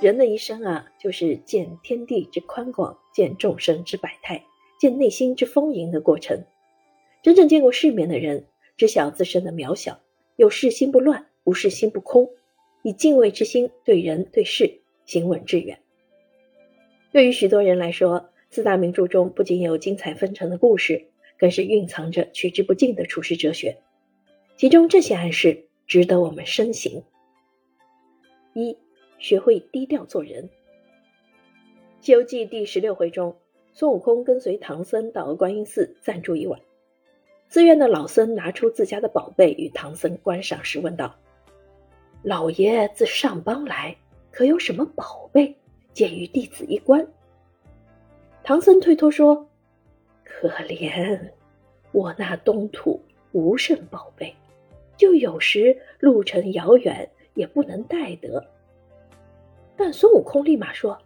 [0.00, 4.42] 人的一生啊，就是见天地之宽广，见众生之百态，
[4.78, 6.42] 见内心之丰盈的过程。
[7.22, 8.46] 真正见过世面的人，
[8.78, 10.00] 知晓自身的渺小，
[10.36, 12.30] 有事心不乱，无事心不空，
[12.82, 15.78] 以敬畏之心对人对事行稳致远。
[17.12, 21.08] 对于许多人来说，四大名著中不仅有精彩纷呈的故事，
[21.38, 23.76] 更是蕴藏着取之不尽的处世哲学。
[24.56, 27.02] 其中这些暗示值得我们深省。
[28.52, 28.76] 一
[29.18, 30.44] 学会低调做人。
[32.00, 33.36] 《西游记》第十六回中，
[33.72, 36.60] 孙悟空跟随唐僧到观音寺暂住一晚。
[37.48, 41.14] 寺院的老僧拿出自家的宝贝与唐僧观赏时问道
[42.22, 43.96] ：“老爷自上邦来，
[44.30, 45.54] 可有什么宝贝，
[45.92, 47.06] 借与弟子一观？”
[48.42, 49.48] 唐僧推脱说
[50.24, 51.20] ：“可怜
[51.92, 53.00] 我那东土
[53.32, 54.34] 无甚宝贝，
[54.96, 58.44] 就有时路程遥远，也不能带得。”
[59.76, 60.98] 但孙悟空立马说：“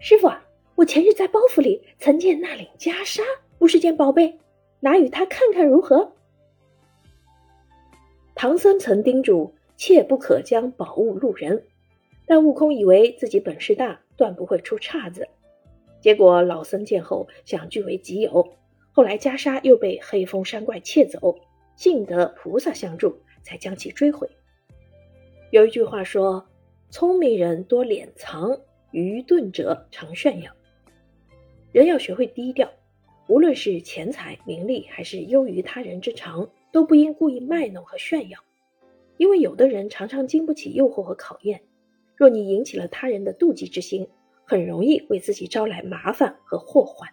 [0.00, 0.30] 师傅，
[0.74, 3.22] 我前日在包袱里曾见那领袈裟，
[3.58, 4.38] 不是件宝贝，
[4.80, 6.12] 拿与他看看如何？”
[8.34, 11.64] 唐僧曾叮嘱切不可将宝物路人，
[12.26, 15.28] 但悟空以为自己本事大，断不会出岔子。
[16.00, 18.56] 结果老僧见后想据为己有，
[18.90, 21.38] 后来袈裟又被黑风山怪窃走，
[21.76, 24.28] 幸得菩萨相助，才将其追回。
[25.52, 26.46] 有一句话说。
[26.90, 30.52] 聪明人多敛藏，愚钝者常炫耀。
[31.72, 32.70] 人要学会低调，
[33.28, 38.38] 无论是钱财、名利，还是优于他人之长，都不应故意卖弄和炫耀。
[39.16, 41.62] 因为有的人常常经不起诱惑和考验，
[42.14, 44.06] 若你引起了他人的妒忌之心，
[44.44, 47.08] 很容易为自己招来麻烦和祸患。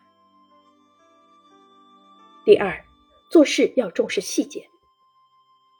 [2.44, 2.84] 第二，
[3.32, 4.68] 做事要重视细节。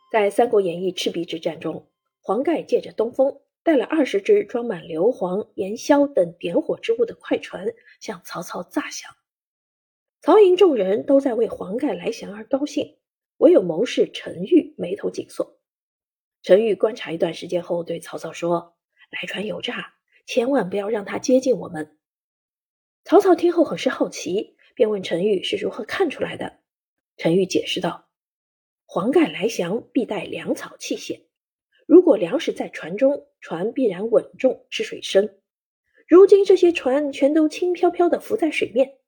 [0.10, 1.86] 在《三国演义》赤壁之战中，
[2.30, 3.42] 黄盖借着东风。
[3.64, 7.66] 带了二十只装满硫磺、盐硝等点火之物的快船，
[8.00, 9.16] 向曹操诈降。
[10.22, 13.00] 曹营众人都在为黄盖来降而高兴，
[13.38, 15.60] 唯有谋士陈玉眉头紧锁。
[16.44, 18.78] 陈玉观察一段时间后，对曹操说
[19.10, 19.96] ：“来船有诈，
[20.28, 21.98] 千万不要让他接近我们。”
[23.06, 26.60] 曹操听后很是好奇，便问陈玉是如何看出来的。
[27.18, 28.08] 陈玉解释道
[28.86, 31.26] ：“黄盖来降必带粮草器械。”
[31.90, 35.42] 如果粮食在船中，船必然稳重，吃水深。
[36.08, 39.00] 如今这些船全都轻飘飘的浮在水面，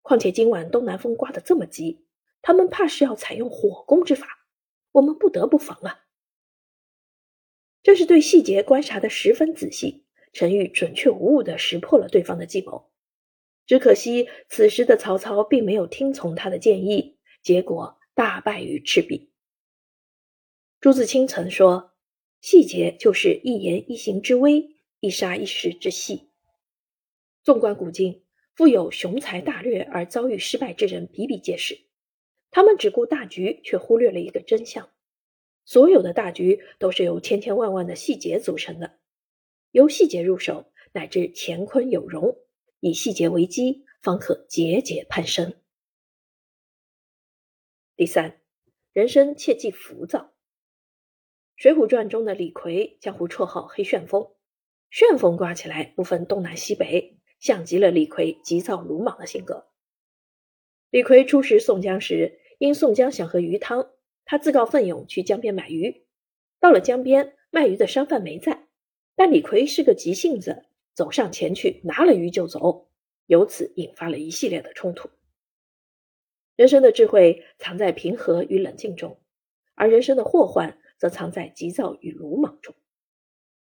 [0.00, 2.06] 况且今晚东南风刮得这么急，
[2.40, 4.26] 他们怕是要采用火攻之法，
[4.92, 6.06] 我们不得不防啊！
[7.82, 12.90] 这是对细节观察的十分仔细，陈玉准确无误的识破了对方的计谋。
[13.66, 19.30] 只可惜此时的曹操并没有听从他的建议，结果大败于赤壁。
[20.80, 21.90] 朱自清曾说。
[22.44, 26.28] 细节就是一言一行之微，一沙一石之细。
[27.42, 28.22] 纵观古今，
[28.52, 31.86] 富有雄才大略而遭遇失败之人比比皆是。
[32.50, 34.90] 他们只顾大局，却忽略了一个真相：
[35.64, 38.98] 所有的大局都是由千千万万的细节组成的。
[39.70, 42.36] 由细节入手，乃至乾坤有容；
[42.80, 45.54] 以细节为基，方可节节攀升。
[47.96, 48.38] 第三，
[48.92, 50.18] 人生切忌浮躁。
[51.56, 54.28] 《水浒传》中的李逵，江湖绰号“黑旋风”。
[54.90, 59.68] 旋风刮起来不分东南西北，像极了李逵急躁鲁莽的性格。
[60.90, 63.92] 李逵初识宋江时，因宋江想喝鱼汤，
[64.24, 66.04] 他自告奋勇去江边买鱼。
[66.58, 68.66] 到了江边，卖鱼的商贩没在，
[69.14, 72.88] 但李逵是个急性子，走上前去拿了鱼就走，
[73.26, 75.08] 由此引发了一系列的冲突。
[76.56, 79.20] 人生的智慧藏在平和与冷静中，
[79.76, 80.80] 而人生的祸患。
[81.04, 82.74] 则藏在急躁与鲁莽中。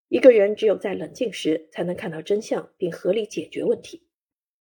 [0.06, 4.06] 一个人只有在冷静时，才能看到真相，并合理解决问题。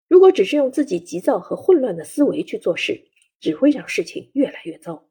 [0.08, 3.10] 如果只是用自己急躁和混乱的思维去做事，
[3.42, 5.10] 只会让事情越来越糟。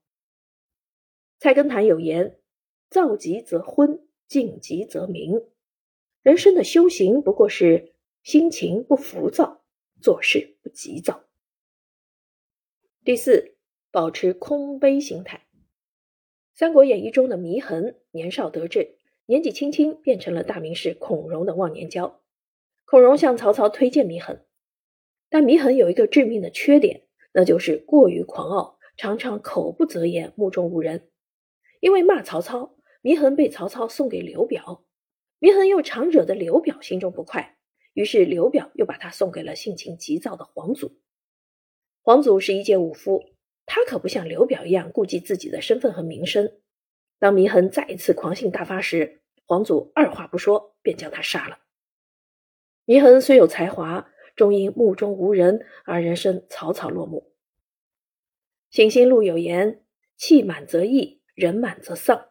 [1.39, 2.41] 菜根谭有言
[2.89, 5.43] ：“躁急则昏，静急则明。”
[6.25, 7.93] 人生的修行不过是
[8.23, 9.67] 心情不浮躁，
[10.01, 11.27] 做事不急躁。
[13.05, 13.59] 第四，
[13.91, 15.37] 保持空杯心态。
[16.61, 22.21] 《三国演义》中的祢衡年少得志，年纪轻轻变成了大名士孔融的忘年交。
[22.85, 24.45] 孔融向曹操推荐祢衡，
[25.31, 31.09] 但祢衡有一个致命的缺点，那就是过于狂傲，常常口不择言，目中无人。
[31.81, 34.85] 因为骂曹操，祢衡被曹操送给刘表，
[35.41, 37.57] 祢衡又常惹得刘表心中不快，
[37.95, 41.01] 于是刘表又把他送给了性情急躁的黄祖。
[42.03, 43.25] 黄祖是一介武夫。
[43.73, 46.59] 他可不像刘表一样顾及自己的身份和名声。
[47.21, 51.61] 当祢衡再一次狂性大发时，皇祖二话不说便将他杀了。
[52.85, 57.33] 祢衡虽有才华，终因目中无人而人生草草落幕。
[58.71, 59.85] 行星录有言
[60.19, 62.31] ：“气满则溢，人满则丧。”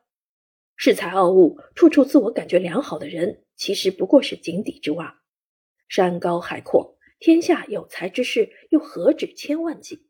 [0.78, 5.22] 恃才傲物、处处自我感觉良好的人，其实不过是井底之蛙。
[5.88, 10.09] 山高海阔，天下有才之士又何止千万计？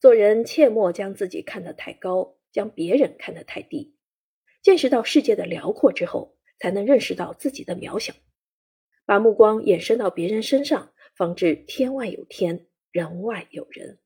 [0.00, 3.94] 做人切莫将自己看得太高，将别人看得太低。
[4.62, 8.14] 见识到世界的辽阔之后，才能认识到自己的渺小。
[9.04, 13.98] 把目光延伸到别人身上，方知天外有天，人外有人。